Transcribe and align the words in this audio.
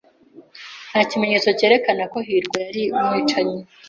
Nta 0.91 1.01
kimenyetso 1.09 1.49
cyerekana 1.59 2.03
ko 2.13 2.17
hirwa 2.27 2.57
yari 2.65 2.83
umwicanyi. 2.97 3.59